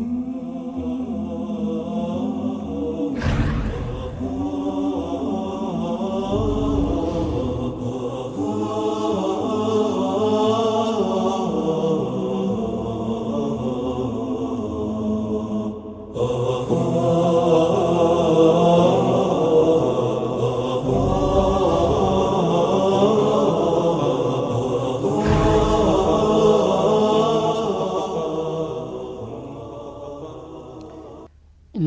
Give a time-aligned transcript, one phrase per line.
[0.00, 0.67] Ooh.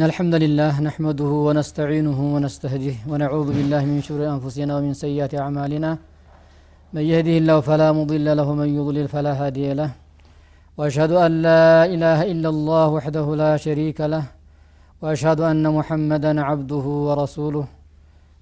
[0.02, 5.98] إن الحمد لله نحمده ونستعينه ونستهديه ونعوذ بالله من شرور أنفسنا ومن سيئات أعمالنا.
[6.94, 9.91] من يهده الله فلا مضل له ومن يضلل فلا هادي له.
[10.77, 14.26] وأشهد أن لا إله إلا الله وحده لا شريك له.
[15.02, 17.66] وأشهد أن محمدا عبده ورسوله.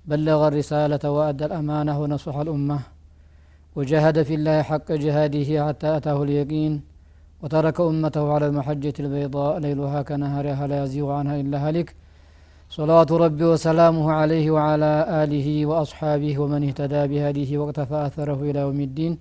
[0.08, 2.80] بلغ الرسالة وأدى الأمانة ونصح الأمة.
[3.76, 6.89] وجاهد في الله حق جهاده حتى أتاه اليقين.
[7.43, 11.89] وترك أمته على المحجة البيضاء ليلها كنهارها لا يزيغ عنها إلا هلك
[12.77, 19.13] صلوات ربي وسلامه عليه وعلى آله وأصحابه ومن اهتدى بهديه واقتفى أثره إلى يوم الدين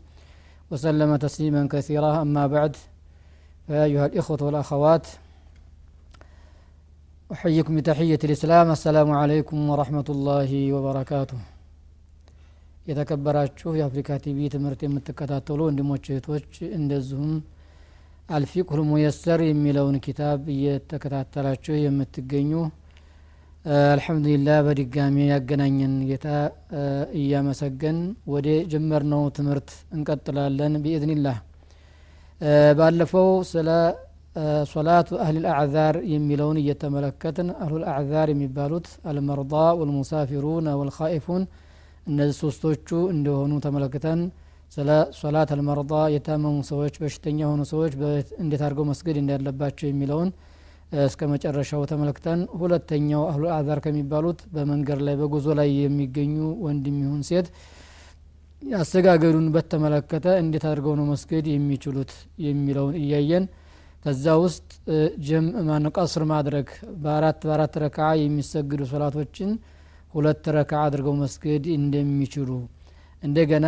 [0.72, 2.74] وسلم تسليما كثيرا أما بعد
[3.68, 5.06] فيا أيها الإخوة والأخوات
[7.34, 11.40] أحييكم بتحية الإسلام السلام عليكم ورحمة الله وبركاته
[12.90, 17.30] የተከበራችሁ የአፍሪካ ቲቪ ትምህርት የምትከታተሉ ወንድሞች እህቶች እንደዚሁም
[18.30, 22.52] አልፊቅሁል ሙየሰር የሚለውን ኪታብ እየተከታተላችሁ የምትገኙ
[23.92, 26.28] አልሐምዱሊላህ በድጋሚ ያገናኘን ጌታ
[27.20, 28.00] እያመሰገን
[28.34, 31.38] ወደ ጀመርነው ትምህርት እንቀጥላለን ቢኢዝኒላህ
[32.80, 33.70] ባለፈው ስለ
[34.72, 41.44] ሶላቱ አህል አዕዛር የሚለውን እየተመለከትን አህሉል አዕዛር የሚባሉት አልመርዳ ወልሙሳፊሩን ወልኻኢፉን
[42.08, 44.22] እነዚህ ሶስቶቹ እንደሆኑ ተመለክተን
[44.73, 44.89] ስለ
[45.19, 47.93] ሶላት አልመርዳ የታመሙ ሰዎች በሽተኛ የሆኑ ሰዎች
[48.43, 50.31] እንዴት አድርገው መስገድ እንዳለባቸው የሚለውን
[51.05, 57.49] እስከ መጨረሻው ተመልክተን ሁለተኛው አህሉ አዛር ከሚባሉት በመንገድ ላይ በጉዞ ላይ የሚገኙ ወንድም ይሁን ሴት
[58.63, 62.13] አሰጋገዱን በተመለከተ እንዴት አድርገው ነው መስገድ የሚችሉት
[62.47, 63.45] የሚለውን እያየን
[64.05, 64.67] ከዛ ውስጥ
[65.27, 66.69] ጀም ማነው ቀስር ማድረግ
[67.03, 69.51] በአራት በአራት ረካ የሚሰግዱ ሶላቶችን
[70.15, 72.51] ሁለት ረካ አድርገው መስገድ እንደሚችሉ
[73.23, 73.67] እንደገና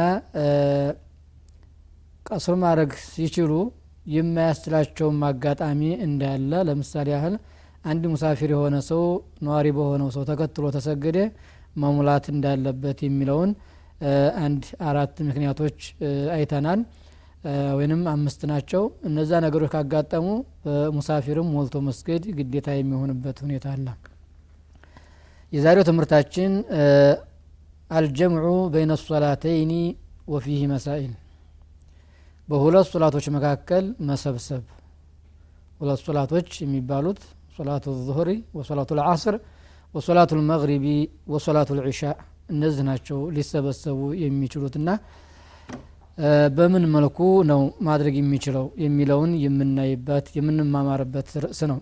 [2.26, 3.52] ቀስር ማድረግ ሲችሉ
[4.14, 7.34] የማያስችላቸውም አጋጣሚ እንዳለ ለምሳሌ ያህል
[7.84, 9.02] አንድ ሙሳፊር የሆነ ሰው
[9.44, 11.18] ነዋሪ በሆነው ሰው ተከትሎ ተሰገደ
[11.82, 13.50] መሙላት እንዳለበት የሚለውን
[14.44, 15.78] አንድ አራት ምክንያቶች
[16.36, 16.80] አይተናል።
[17.78, 20.26] ወይንም አምስት ናቸው። እነዛ ነገሮች ካጋጠሙ
[20.96, 23.86] ሙሳፊርም ሞልቶ መስገድ ግዴታ የሚሆንበት ሁኔታ አለ።
[25.52, 26.50] የዛሬው ትምህርታችን
[27.89, 29.73] አልጀምዑ በይነ ሶላተይኒ
[30.33, 31.13] ወፊህ መሳኢል
[32.49, 34.63] በሁለት ሶላቶች መካከል መሰብሰብ
[35.79, 37.19] ሁለት ሶላቶች የሚባሉት
[37.57, 39.35] ሶላቱ ዙሁሪ ወሶላቱ ልዓስር
[39.93, 40.85] ወሶላቱ ልመግሪቢ
[41.33, 42.01] ወሶላቱ ልዒሻ
[42.53, 44.89] እነዚህ ናቸው ሊሰበሰቡ የሚችሉትና
[46.57, 47.19] በምን መልኩ
[47.51, 51.79] ነው ማድረግ የሚችለው የሚለውን የምናይበት የምንማማርበት ርዕስ ነው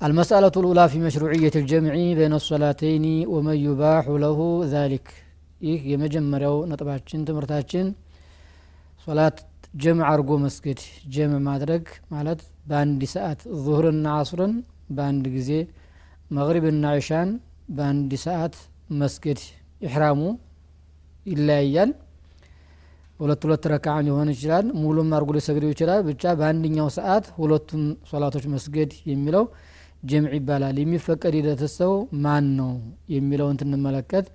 [0.00, 4.38] المسألة الأولى في مشروعية الجمع بين الصلاتين ومن يباح له
[4.76, 5.06] ذلك
[5.60, 7.84] ይህ የመጀመሪያው ነጥባችን ትምህርታችን
[9.04, 9.36] ሶላት
[9.82, 10.80] ጀምዕ አርጎ መስገድ
[11.14, 14.54] ጀምዕ ማድረግ ማለት በአንድ ሰዓት ዙሁርና አስርን
[14.96, 15.50] በአንድ ጊዜ
[16.38, 17.30] መግሪብና ዒሻን
[17.76, 18.56] በአንድ ሰዓት
[19.02, 19.40] መስገድ
[19.88, 20.20] ኢሕራሙ
[21.26, 21.92] ይለያያል
[23.20, 28.92] ሁለት ሁለት ረካዓ ሊሆን ይችላል ሙሉም አርጎ ሊሰግደው ይችላል ብቻ በአንድኛው ሰዓት ሁለቱም ሶላቶች መስገድ
[29.12, 29.44] የሚለው
[30.02, 31.92] ጀምዕ ይባላል የሚፈቀድ ሂደት ሰው
[32.24, 32.72] ማን ነው
[33.16, 34.26] የሚለውን ትንመለከት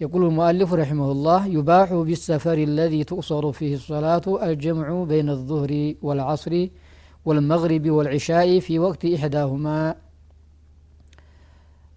[0.00, 5.72] يقول المؤلف رحمه الله يباح بالسفر الذي تؤصر فيه الصلاة الجمع بين الظهر
[6.06, 6.52] والعصر
[7.26, 9.78] والمغرب والعشاء في وقت إحداهما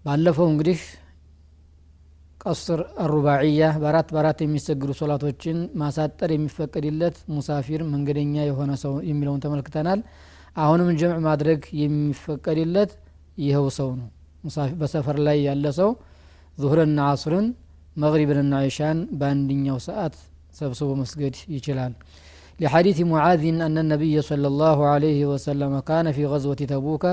[0.04, 0.80] ባለፈው እንግዲህ
[2.42, 10.00] ቀስር አሩባዕያ በአራት በአራት የሚሰግዱ ሶላቶችን ማሳጠር የሚፈቀድለት ሙሳፊር መንገደኛ የሆነ ሰው የሚለውን ተመልክተናል
[10.64, 12.90] አሁንም ጀምዕ ማድረግ የሚፈቀድለት
[13.44, 14.08] ይኸው ሰው ነው
[14.80, 15.90] በሰፈር ላይ ያለ ሰው
[16.62, 17.46] ዙሁርና አስርን
[18.02, 20.14] መግሪብንና ዒሻን በአንድኛው ሰዓት
[20.60, 21.94] ሰብስቦ መስገድ ይችላል
[22.60, 27.04] لحديث معاذ أن النبي صلى الله عليه وسلم كان في غزوة تبوك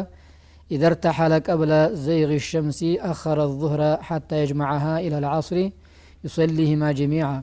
[0.71, 1.71] إذا ارتحل قبل
[2.05, 2.79] زيغ الشمس
[3.11, 5.57] أخر الظهر حتى يجمعها إلى العصر
[6.23, 7.37] يصليهما جميعا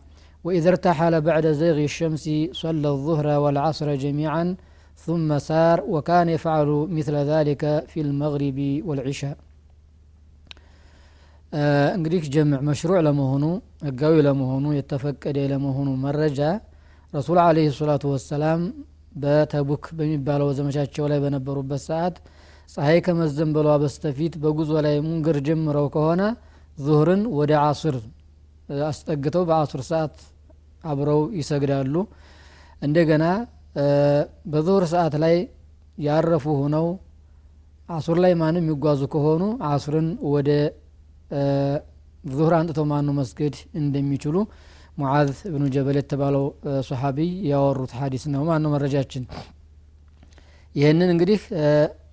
[0.45, 2.25] وإذا ارتحل بعد زيغ الشمس
[2.63, 4.45] صلى الظهر والعصر جميعا
[5.07, 8.59] ثم سار وكان يفعل مثل ذلك في المغرب
[8.89, 9.37] والعشاء
[11.97, 13.45] እንግዲህ ጀምዕ መሽሩዕ ለመሆኑ
[13.87, 16.41] ህጋዊ ለመሆኑ የተፈቀደ ለመሆኑ መረጃ
[17.13, 18.61] ረሱል አለህ ሰላቱ ወሰላም
[19.23, 22.17] በተቡክ በሚባለው ዘመቻቸው ላይ በነበሩበት ሰዓት
[22.75, 26.23] ፀሐይ ከመዘንበሏ በስተፊት በጉዞ ላይ ሙንገር ጀምረው ከሆነ
[26.79, 27.97] ዙህርን ወደ አሱር
[28.91, 30.17] አስጠግተው በአሱር ሰዓት
[30.93, 31.95] አብረው ይሰግዳሉ
[32.83, 33.25] እንደገና
[34.52, 35.36] በዙህር ሰዓት ላይ
[35.98, 36.88] ያረፉ ሆነው
[37.90, 40.50] አሱር ላይ ማንም የሚጓዙ ከሆኑ አሱርን ወደ
[42.32, 44.36] ዙህር አንጥተው ማኑ መስገድ እንደሚችሉ
[44.98, 46.44] ሙዓዝ እብኑ ጀበል የተባለው
[46.90, 49.24] ሶሓቢይ ያወሩት ሀዲስ ነው። ማነው መረጃችን?
[50.76, 51.42] ይህንን እንግዲህ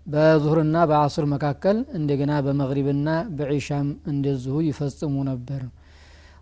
[0.07, 3.09] በዙህርና በአሱር መካከል እንደገና በመግሪብና
[3.39, 5.62] በዒሻም እንደዚሁ ይፈጽሙ ነበር።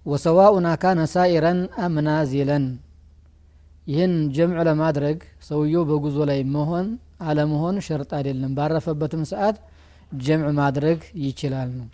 [0.06, 2.64] ወሰዋኡን አካነ ሳኢረን አምናዚለን
[3.88, 5.18] ይህን ጀምዕ ለማድረግ
[5.48, 6.86] ሰውየው በጉዞ ላይ መሆን
[7.28, 9.56] አለመሆን ሸርጥ አይደለም ባረፈበትም ሰዓት
[10.24, 11.86] ጀምዕ ማድረግ ይችላል ነው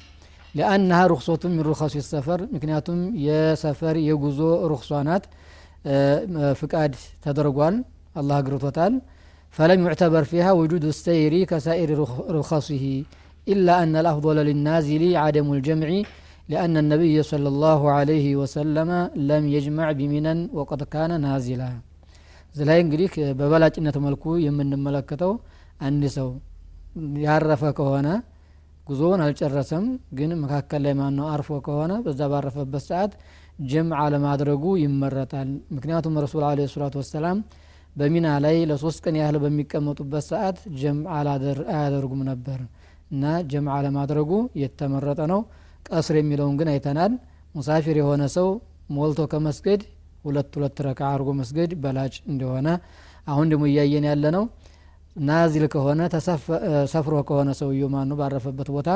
[0.54, 4.40] ሊአናሃ ሩክሶቱም ሚን ሩኸሱ ሰፈር ምክንያቱም የሰፈር የጉዞ
[4.72, 5.24] ሩክሷ ናት
[6.60, 6.92] ፍቃድ
[7.24, 7.76] ተደርጓል
[8.20, 8.94] አላህ አግርቶታል
[9.54, 11.90] ፈለም ዩዕተበር ፊሃ ውጁድ ሰይሪ ከሳኢር
[12.36, 12.84] ሩኸሲሂ
[13.46, 15.92] ኢላ አነ ልአፍضለ ልናዚሊ ዓደሙ ልጀምዒ
[16.51, 18.89] لأن النبي صلى الله عليه وسلم
[19.31, 21.71] لم يجمع بمنا وقد كان نازلا
[22.55, 23.09] زلاي እንግዲህ
[23.39, 25.31] በበላጭነት መልኩ የምንመለከተው
[25.87, 26.29] አንድ ሰው
[27.25, 28.07] ያረፈ ከሆነ
[28.87, 29.85] ጉዞውን አልጨረሰም
[30.17, 33.11] ግን መካከል ላይ ማን ነው አርፎ ከሆነ በዛ ባረፈበት ሰዓት
[33.71, 37.37] ጀምዕ አለማድረጉ ይመረጣል ምክንያቱም ረሱል አለ ሰላቱ ወሰላም
[37.99, 41.07] በሚና ላይ ለሶስት ቀን ያህል በሚቀመጡበት ሰዓት ጀምዕ
[41.75, 42.59] አያደርጉም ነበር
[43.13, 44.31] እና ጀምዕ አለማድረጉ
[44.63, 45.41] የተመረጠ ነው
[45.88, 47.12] ቀስር የሚለውን ግን አይተናል።
[47.54, 48.48] ሙሳፊር የሆነ ሰው
[48.90, 49.82] ሞልቶ ከመስገድ
[50.24, 52.68] ሁለት ሁለት ረካ አድርጎ መስገድ በላጭ እንደሆነ
[53.26, 54.44] አሁን ደግሞ እያየን ያለ ነው
[55.20, 56.00] ናዚል ከሆነ
[56.92, 58.88] ሰፍሮ ከሆነ ሰውየው ማኑ ባረፈበት ቦታ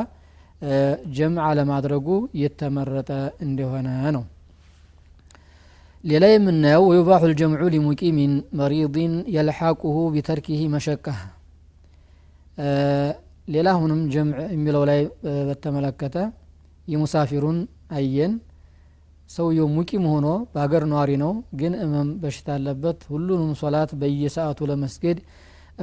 [1.17, 2.07] ጀምዕ አለማድረጉ
[2.41, 3.11] የተመረጠ
[3.47, 3.87] እንደሆነ
[4.17, 4.25] ነው።
[6.05, 11.07] ሌላ የምናየው ወዩባሑ ልጀምዑ ሊሙቂሚን መሪድን የልሓቁሁ ቢተርኪህ መሸቃ
[13.49, 15.01] ሌላ አሁንም ጀምዕ የሚለው ላይ
[15.49, 16.17] በተመለከተ
[16.94, 17.60] የሙሳፊሩን
[17.98, 18.34] አየን
[19.36, 25.20] ሰውየው ሙቂም ሆኖ በሀገር ነዋሪ ነው ግን እመም በሽታ አለበት ሁሉንም ሶላት በየሰዓቱ ለመስገድ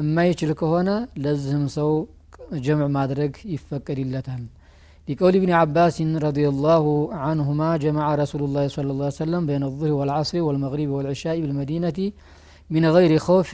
[0.01, 0.91] የማይችል ከሆነ
[1.25, 1.93] ለዚህም ሰው
[2.67, 4.43] ጀምዕ ማድረግ ይፈቀድለታል
[5.09, 5.97] لقول ابن عباس
[6.27, 6.85] رضي الله
[7.27, 11.99] عنهما جمع رسول الله صلى الله عليه وسلم بين الظهر والعصر والمغرب والعشاء بالمدينة
[12.71, 13.51] من غير خوف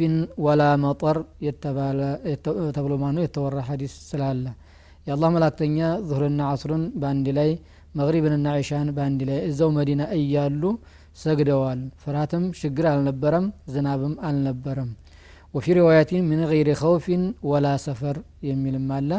[0.46, 1.16] ولا مطر
[1.46, 4.52] يتبلو مانو يتورى حديث سلالة
[5.07, 5.77] የአላህ መላክተኛ
[6.07, 7.49] ዙህርና አስሩን በአንድ ላይ
[7.95, 10.63] መግሪብንና ዒሻን በአንድ ላይ እዛው መዲና እያሉ
[11.17, 14.89] ሰግደዋል። ፍርሃትም ችግር አልነበረም ዝናብም አልነበረም።
[15.53, 18.17] ወፊ ሪዋያቲን ምን ገይሪ ከውፊን ወላ ሰፈር
[18.49, 19.09] የሚልም አለ።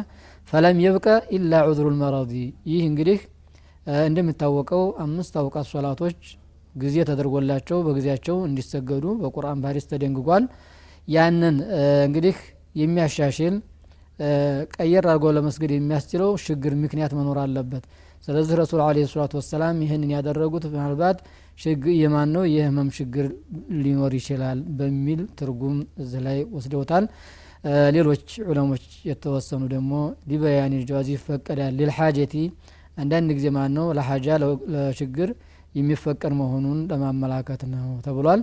[0.49, 1.06] ፈለም የብቀ
[1.37, 2.32] ኢላ ዑዝሩ ልመረዲ
[2.70, 3.19] ይህ እንግዲህ
[4.06, 6.19] እንደሚታወቀው አምስት አውቃት ሶላቶች
[6.75, 10.44] ጊዜ ተደርጎላቸው በጊዜያቸው እንዲሰገዱ በቁርአን በሀዲስ ተደንግጓል።
[11.08, 11.56] ያንን
[12.06, 12.37] እንግዲህ
[12.81, 13.55] የሚያሻሽል
[14.75, 17.85] ቀየር አድርጎ ለመስገድ የሚያስችለው ችግር ምክንያት መኖር አለበት።
[18.25, 21.19] ስለዚህ ረሱል አለ ሰላቱ ወሰላም ይህንን ያደረጉት ምናልባት
[22.01, 23.27] የማን ነው የህመም ችግር
[23.83, 27.05] ሊኖር ይችላል በሚል ትርጉም እዚ ላይ ወስደውታል።
[27.97, 29.93] ሌሎች ዑለሞች የተወሰኑ ደግሞ
[30.31, 32.35] ሊበያን ጀዋዝ ይፈቀዳል ሊልሓጀቲ
[32.97, 34.27] አንዳንድ ጊዜ ማን ነው ለሓጃ
[34.73, 35.29] ለችግር
[35.75, 38.41] የሚፈቀድ መሆኑን ለማመላከት ነው ተብሏል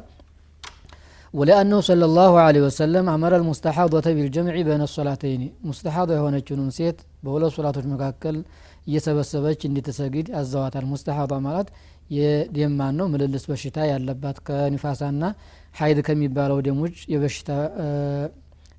[1.33, 7.85] ولأنه صلى الله عليه وسلم أمر المستحاضة بالجمع بين الصلاتين مستحاضة የሆነችውን ሴት በሁለት ሶላቶች
[7.93, 8.35] መካከል
[8.87, 11.67] እየሰበሰበች እንድትሰግድ አዘዋታል። ሙስተሐዷ ማለት
[12.17, 13.05] የደማን ነው?
[13.13, 15.23] ምልልስ በሽታ ያለባት ከኒፋሳና
[15.75, 16.79] ሀይድ ከሚባለው ደም
[17.13, 17.49] የበሽታ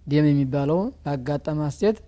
[0.07, 1.99] ደም የሚባለው ባጋጠማት ሴት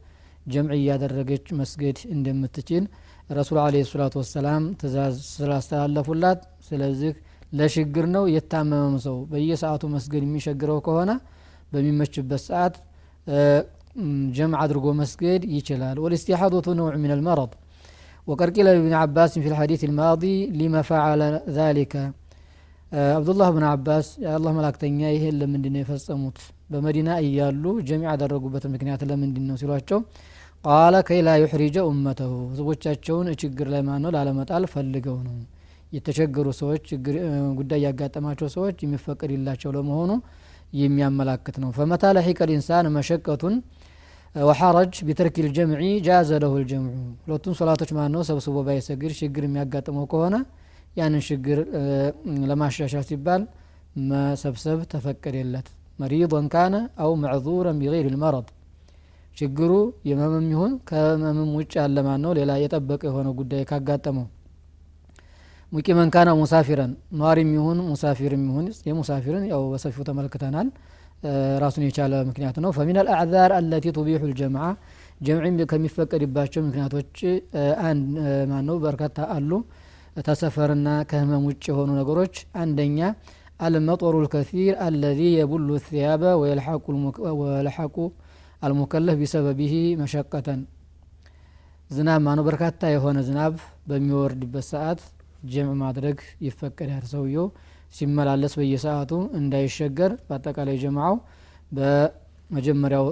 [0.46, 2.84] ጀምዕ እያደረገች መስገድ እንደምትችል
[3.30, 7.12] ረሱል አለ ሰላቱ ወሰላም ትእዛዝ ስላስተላለፉላት። ስለዚህ
[7.58, 11.10] ለሽግር ነው የታመመም ሰው በየሰአቱ መስገድ የሚሸግረው ከሆነ
[11.72, 12.74] በሚመችበት ሰአት
[14.38, 17.50] جمع درقو مسجد يشلال والاستحاضة نوع من المرض
[18.28, 21.20] وقد قيل عباس في الحديث الماضي لما فعل
[21.58, 21.92] ذلك
[23.18, 25.84] عبد الله بن عباس يا الله ملاك تنياه إلا من دنيا
[26.16, 26.38] أموت
[26.70, 30.02] بمدينة أيالو جميع درقو بتمكنيات لمن من دنيا
[30.68, 35.36] قال كي لا يحرج أمته زوجتشون اشجر لما نول على متال فلقونه
[35.92, 36.84] የተቸገሩ ሰዎች
[37.58, 40.12] ጉዳይ ያጋጠማቸው ሰዎች የሚፈቀድላቸው ለመሆኑ
[40.80, 43.54] የሚያመላክት ነው ፈመታ ለሒቀ ልኢንሳን መሸቀቱን
[44.34, 46.94] ወሐረጅ ቢተርኪ ልጀምዒ ጃዘ ለሁ ልጀምዑ
[47.24, 50.36] ሁለቱም ሶላቶች ማን ነው ሰብስቦ ባይሰግድ ችግር የሚያጋጥመው ከሆነ
[51.00, 51.58] ያንን ችግር
[52.50, 53.42] ለማሻሻል ሲባል
[54.10, 55.68] መሰብሰብ ተፈቀደለት
[55.98, 58.48] መሪضን ካነ አው መዕዙረን ቢገይር ልመረድ
[59.36, 59.72] ችግሩ
[60.08, 64.26] የመምም ይሁን ከመምም ውጭ ያለ ማን ነው ሌላ የጠበቀ የሆነ ጉዳይ ካጋጠመው
[65.72, 70.62] مقيما كان مسافرا نواري يهون مسافر يهون يا مسافر أو بسفي تملكتنا
[71.24, 74.76] آه، راسني يشال مكنياتنا فمن الأعذار التي تبيح الجمعه
[75.26, 79.58] جمع كم يفكر يباشو مكنيات وجه آه، آن آه، ما نو بركتا ألو
[80.26, 82.28] تسفرنا كهما وجه هون أن
[82.60, 83.08] عندنا
[83.66, 87.18] المطر الكثير الذي يبل الثياب ويلحق المك...
[87.18, 87.96] ويلحق
[88.66, 90.48] المكلف بسببه مشقة.
[91.96, 93.54] زناب ما نو بركتا يهون زناب
[93.88, 95.00] بميورد بساعات
[95.42, 97.46] ጀምዕ ማድረግ ይፈቀዳል። ሰውየው
[97.94, 101.16] ሲመላለስ በየሰዓቱ እንዳይሸገር በአጠቃላይ ጀምዓው
[101.76, 103.06] በመጀመሪያው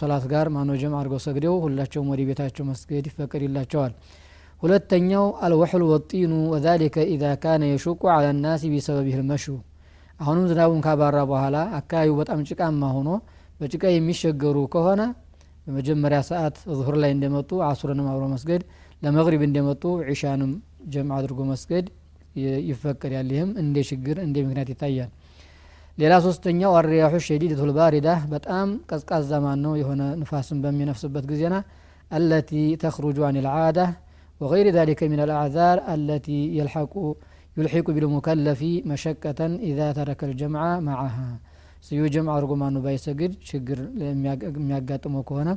[0.00, 3.92] ሶላት ጋር ማኖ ጀምዕ አድርገው ሰግደው ሁላቸውም ወደ ቤታቸው መስገድ ይፈቀድላቸዋል።
[4.62, 9.46] ሁለተኛው አልወሕሉ ወጢኑ ወዛሊከ ኢዛ ካነ የሹቁ አላ ናሲ ቢሰበቢህ ልመሹ
[10.20, 13.10] አሁንም ዝናቡን ካባራ በኋላ አካባቢው በጣም ጭቃማ ሆኖ
[13.60, 15.02] በጭቃ የሚሸገሩ ከሆነ
[15.66, 18.62] በመጀመሪያ ሰዓት ዙሁር ላይ እንደመጡ አሱርንም አብሮ መስገድ
[19.05, 20.51] ለመግሪብ እንደመጡ ዒሻንም
[20.93, 21.85] ጀምዕ አድርጎ መስገድ
[22.69, 25.09] ይፈቀዳል ይህም እንደ ችግር እንደ ምክንያት ይታያል
[26.01, 31.55] ሌላ ሶስተኛው አሪያሑ ሸዲድ ልባሪዳ በጣም ቀዝቃዛ ማን ነው የሆነ ንፋስን በሚነፍስበት ጊዜና
[32.17, 32.51] አለቲ
[32.83, 33.79] ተክሩጁ አን ልዓዳ
[34.41, 36.93] وغير ذلك من الأعذار التي يلحق
[37.57, 39.39] يلحق بالمكلف مشقة
[39.69, 41.29] إذا ترك الجمع معها
[41.87, 43.79] ስዩ ጀምዕ አድርጎ ማኑ ባይሰግድ ችግር
[44.55, 45.49] የሚያጋጥመው ከሆነ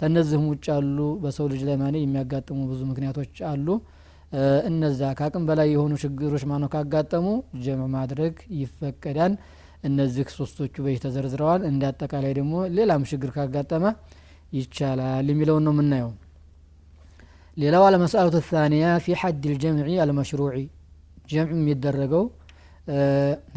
[0.00, 3.66] ተነዚህም ውጭ አሉ በሰው ልጅ ላይ ማነ የሚያጋጥሙ ብዙ ምክንያቶች አሉ።
[4.68, 7.26] እነዛ ከአቅም በላይ የሆኑ ችግሮች ማነው ካጋጠሙ?
[7.64, 9.34] ጀምዕ ማድረግ ይፈቀዳል።
[9.84, 13.84] እነዚህ ሶስቶቹ በይህ ተዘርዝረዋል። እንደ አጠቃላይ ደግሞ ሌላም ችግር ካጋጠመ
[14.52, 16.10] ይቻላል የሚለውን ነው የምናየው።
[17.56, 20.56] ሌላው አለመስአለቱ ታኒያ ፊ ሐድ ልጀምዒ አልመሽሩዒ።
[21.30, 22.24] ጀምዕ የሚደረገው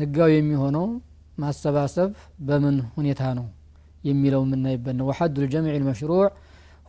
[0.01, 0.85] ህጋዊ የሚሆነው
[1.41, 2.09] ማሰባሰብ
[2.47, 3.45] በምን ሁኔታ ነው
[4.07, 6.31] يميلو من نيبن وحد الجمع المشروع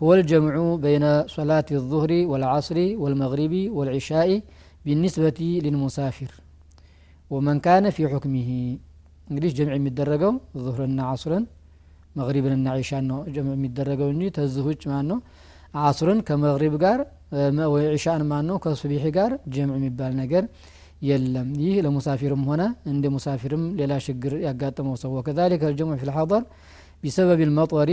[0.03, 0.55] هو الجمع
[0.87, 1.05] بين
[1.37, 4.29] صلاة الظهر والعصر والمغرب والعشاء
[4.87, 6.31] بالنسبة للمسافر
[7.33, 8.51] ومن كان في حكمه.
[9.31, 10.33] انجليش جمع مدرقو
[10.65, 11.39] ظهرا عصرا
[12.17, 13.03] مغربا عشاء
[13.35, 15.17] جمع مدرقو انجي تزهج مانو
[15.85, 17.01] عصرا كمغرب قار
[17.73, 20.45] وعشاء مانو كصبيح قار جمع مبال نقر
[21.09, 26.43] يلم يه لمسافرم هنا عند مسافرم للا شقر يقاتم وصوه كذلك الجمع في الحضر
[27.04, 27.92] ቢሰበብ ልመጦሪ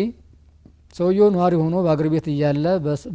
[0.98, 2.66] ሰውየው ነዋሪ ሆኖ በአገር ቤት እያለ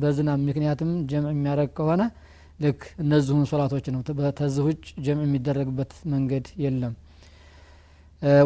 [0.02, 2.02] በዝናብ ምክንያትም ጀምዕ የሚያደረግ ከሆነ
[2.64, 4.02] ልክ እነዚሁን ሶላቶች ነው
[4.40, 6.96] ተዝህ ውጭ ጀምዕ የሚደረግበት መንገድ የለም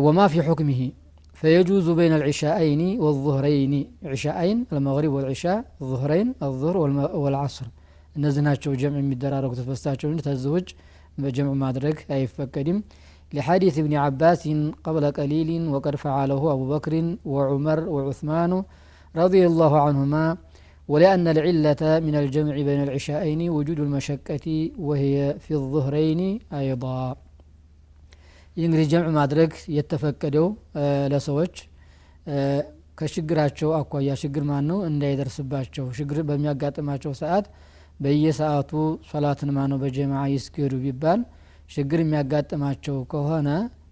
[0.05, 0.81] وما في حكمه
[1.41, 3.73] فيجوز بين العشاءين والظهرين
[4.13, 6.75] عشاءين المغرب والعشاء الظهرين الظهر
[7.23, 7.67] والعصر
[8.17, 10.67] እነዚህ ናቸው ጀምዕ የሚደራረጉት በስታቸው እንጂ ተዝውጭ
[11.21, 12.77] በጀምዕ ማድረግ አይፈቀድም
[13.33, 14.43] لحديث ابن عباس
[14.85, 16.93] قبل قليل وقد فعله أبو بكر
[17.25, 18.51] وعمر وعثمان
[19.15, 20.25] رضي الله عنهما
[20.89, 24.47] ولأن العلة من الجمع بين العشاءين وجود المشقة
[24.87, 26.21] وهي في الظهرين
[26.61, 27.01] أيضا
[28.57, 30.47] ይህ እንግዲህ ጀምዕ ማድረግ የተፈቀደው
[31.11, 31.53] ለሰዎች
[32.99, 37.45] ከችግራቸው አኳያ ችግር ማን ነው እንዳይደርስባቸው ችግር በሚያጋጥማቸው ሰዓት
[38.03, 38.71] በየሰዓቱ
[39.11, 41.21] ሶላትን ማን ነው በጀማዓ ይስገዱ ቢባል
[41.68, 43.48] ችግር የሚያጋጥማቸው ከሆነ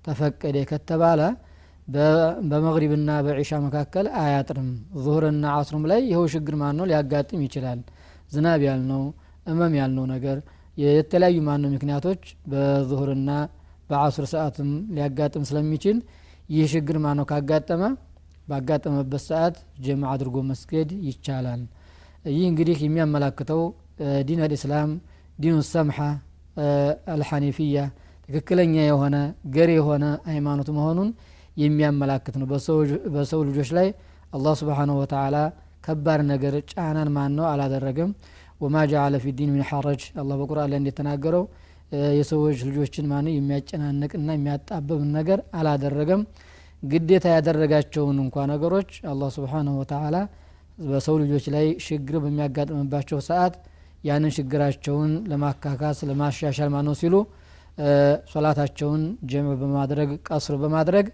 [0.06, 1.21] ተፈቀደ ከተባለ
[2.50, 4.71] በመግሪብና በዒሻ መካከል አያጥርም።
[5.04, 7.80] ዙሁርና አስሩም ላይ ይኸው ችግር ማን ነው ሊያጋጥም ይችላል።
[8.33, 9.02] ዝናብ ያልነው
[9.47, 10.38] እመም ያልነው ነገር
[10.76, 13.30] የተለያዩ ማን ነው ምክንያቶች በዙሁርና
[13.90, 15.97] በአሱር ሰዓትም ሊያጋጥም ስለሚችል
[16.49, 17.83] ይህ ችግር ማነው ካጋጠመ?
[18.49, 21.62] ባጋጠመበት ሰዓት ጀምዕ አድርጎ መስገድ ይቻላል።
[22.30, 23.62] ይህ እንግዲህ የሚያመላክተው
[24.28, 24.90] ዲን አልእስላም
[25.38, 25.99] ዲኑ ሰምሐ
[27.14, 27.78] አልሐኒፊያ
[28.28, 29.16] ትክክለኛ የሆነ
[29.56, 31.10] ገር የሆነ ሃይማኖት መሆኑን
[31.56, 32.46] የሚያመላክት ነው።
[33.14, 33.88] በሰው ልጆች ላይ
[34.32, 35.36] አላህ ስብሓንሁ ወተላ
[35.84, 38.10] ከባድ ነገር ጫናን ማን ነው አላደረገም።
[38.60, 41.44] ወማ ጀዓለ ፊ ዲን ሚን ሐረጅ አላህ በቁርአን ላይ እንደተናገረው
[42.18, 46.22] የሰዎች ልጆችን ማን የሚያጨናንቅና የሚያጣብብ ነገር አላደረገም።
[46.82, 50.16] ግዴታ ያደረጋቸውን እንኳ ነገሮች አላህ ስብሓንሁ ወተላ
[50.86, 53.54] በሰው ልጆች ላይ ችግር በሚያጋጥምባቸው ሰዓት
[54.05, 57.15] ያንን ችግራቸውን ለማካካስ ለማሻሻል ማነው ሲሉ
[58.33, 61.07] ሶላታቸውን ጀምዕ በማድረግ ቀስር በማድረግ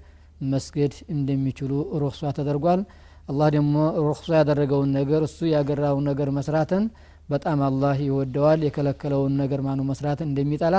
[0.47, 1.73] መስገድ እንደሚችሉ
[2.03, 2.81] ሩክሷ ተደርጓል።
[3.29, 3.75] አላህ ደግሞ
[4.07, 6.85] ሩክሷ ያደረገውን ነገር እሱ ያገራውን ነገር መስራትን
[7.29, 10.77] በጣም አላህ ይወደዋል። የከለከለውን ነገር ማኑ መስራት እንደሚጠላ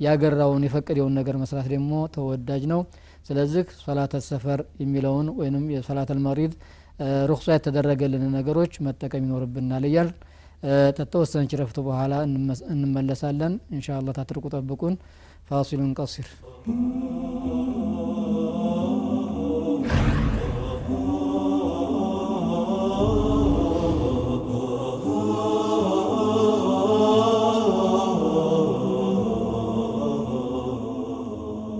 [0.00, 2.80] ያገራውን የፈቀደውን ነገር መስራት ደግሞ ተወዳጅ ነው።
[3.28, 6.52] ስለዚህ ሶላት ሰፈር የሚለውን ወይም የሶላት አልመሪድ
[7.30, 10.10] ሩክሷ የተደረገልን ነገሮች መጠቀም ይኖርብናል እያል
[10.98, 12.12] ተተወሰነች ረፍት በኋላ
[12.74, 14.94] እንመለሳለን። እንሻ አላህ ታትርቁ ጠብቁን።
[15.50, 16.28] ፋሲሉን ቀሲር